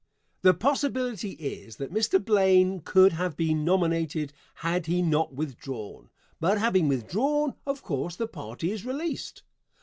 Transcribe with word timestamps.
The 0.41 0.55
possibility 0.55 1.33
is 1.33 1.75
that 1.75 1.93
Mr. 1.93 2.17
Blaine 2.19 2.79
could 2.79 3.11
have 3.13 3.37
been 3.37 3.63
nominated 3.63 4.33
had 4.55 4.87
he 4.87 5.03
not 5.03 5.35
withdrawn, 5.35 6.09
but 6.39 6.57
having 6.57 6.87
withdrawn, 6.87 7.53
of 7.67 7.83
course 7.83 8.15
the 8.15 8.25
party 8.27 8.71
is 8.71 8.83
released. 8.83 9.43